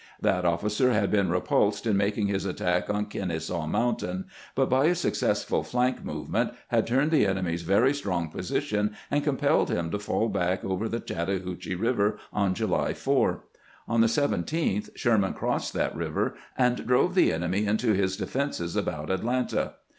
[0.19, 4.85] That officer had been re pulsed in making his attack on Kenesaw Mountain, but by
[4.85, 9.99] a successful flank movement had turned the enemy's very strong position, and compelled him to
[9.99, 13.43] fall back over the Chattahoochee Eiver on July 4.
[13.87, 19.11] On the 17th Sherman crossed that river and drove the enemy into his defenses about
[19.11, 19.73] Atlanta.